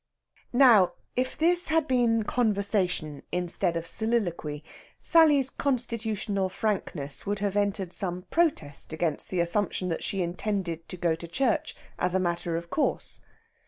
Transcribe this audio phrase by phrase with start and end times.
[0.53, 4.63] Now, if this had been conversation instead of soliloquy,
[4.99, 10.97] Sally's constitutional frankness would have entered some protest against the assumption that she intended to
[10.97, 13.21] go to church as a matter of course.